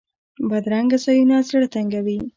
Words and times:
بدرنګه 0.49 0.97
ځایونه 1.05 1.35
زړه 1.49 1.67
تنګوي 1.73 2.17